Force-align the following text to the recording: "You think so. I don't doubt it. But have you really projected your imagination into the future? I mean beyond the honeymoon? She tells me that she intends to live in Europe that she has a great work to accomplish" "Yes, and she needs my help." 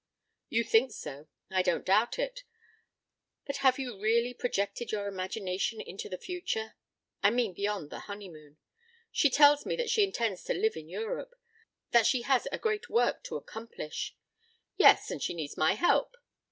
"You 0.49 0.63
think 0.63 0.91
so. 0.91 1.27
I 1.51 1.61
don't 1.61 1.85
doubt 1.85 2.17
it. 2.17 2.43
But 3.45 3.57
have 3.57 3.77
you 3.77 3.99
really 4.01 4.33
projected 4.33 4.91
your 4.91 5.05
imagination 5.07 5.79
into 5.79 6.09
the 6.09 6.17
future? 6.17 6.73
I 7.21 7.29
mean 7.29 7.53
beyond 7.53 7.91
the 7.91 7.99
honeymoon? 8.09 8.57
She 9.11 9.29
tells 9.29 9.63
me 9.63 9.75
that 9.75 9.91
she 9.91 10.03
intends 10.03 10.43
to 10.45 10.55
live 10.55 10.75
in 10.75 10.89
Europe 10.89 11.35
that 11.91 12.07
she 12.07 12.23
has 12.23 12.47
a 12.51 12.57
great 12.57 12.89
work 12.89 13.21
to 13.25 13.35
accomplish" 13.37 14.15
"Yes, 14.75 15.11
and 15.11 15.21
she 15.21 15.35
needs 15.35 15.55
my 15.55 15.73
help." 15.73 16.15